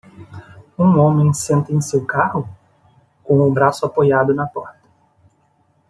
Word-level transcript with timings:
Um 0.79 0.97
homem 0.97 1.31
senta 1.31 1.71
em 1.71 1.79
seu 1.79 2.03
carro? 2.03 2.49
com 3.23 3.37
o 3.39 3.51
braço 3.51 3.85
apoiado 3.85 4.33
na 4.33 4.47
porta. 4.47 4.81